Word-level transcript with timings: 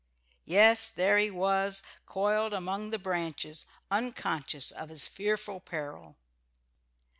Yes, 0.45 0.89
there 0.89 1.19
he 1.19 1.29
was, 1.29 1.83
coiled 2.07 2.53
among 2.55 2.89
the 2.89 2.97
branches, 2.97 3.67
unconscious 3.91 4.71
of 4.71 4.89
his 4.89 5.07
fearful 5.07 5.59
peril. 5.59 6.15